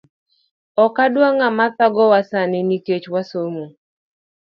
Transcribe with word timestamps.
Okwadwa 0.83 1.27
ngama 1.35 1.65
thagowa 1.77 2.19
sani 2.29 2.59
Nikech 2.67 3.05
wasomo 3.13 3.65